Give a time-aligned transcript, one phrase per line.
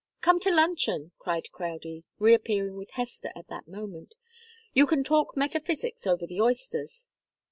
[0.21, 4.15] "Come to luncheon!" cried Crowdie, reappearing with Hester at that moment.
[4.73, 7.05] "You can talk metaphysics over the oysters."